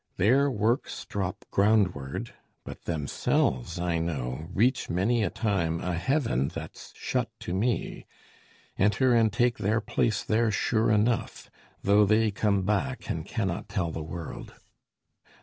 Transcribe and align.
Their 0.17 0.49
works 0.49 1.05
drop 1.05 1.45
groundward, 1.51 2.33
but 2.65 2.85
themselves, 2.85 3.77
I 3.77 3.99
know, 3.99 4.47
Reach 4.51 4.89
many 4.89 5.21
a 5.23 5.29
time 5.29 5.79
a 5.79 5.93
heaven 5.93 6.47
that's 6.47 6.91
shut 6.95 7.29
to 7.41 7.53
me, 7.53 8.07
Enter 8.79 9.13
and 9.13 9.31
take 9.31 9.59
their 9.59 9.79
place 9.79 10.23
there 10.23 10.49
sure 10.49 10.89
enough, 10.89 11.51
Though 11.83 12.07
they 12.07 12.31
come 12.31 12.63
back 12.63 13.11
and 13.11 13.23
cannot 13.27 13.69
tell 13.69 13.91
the 13.91 14.01
world. 14.01 14.55